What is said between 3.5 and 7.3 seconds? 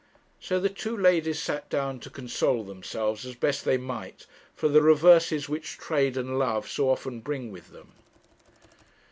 they might, for the reverses which trade and love so often